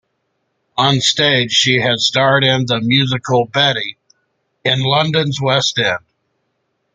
[0.79, 3.97] On stage she has starred in the musical "Betty",
[4.65, 5.99] in London's West End.